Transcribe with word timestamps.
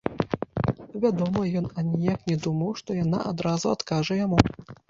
Вядома, 1.03 1.43
ён 1.61 1.69
аніяк 1.83 2.19
не 2.31 2.37
думаў, 2.47 2.75
што 2.83 2.89
яна 3.03 3.23
адразу 3.33 3.65
адкажа 3.77 4.23
яму. 4.25 4.37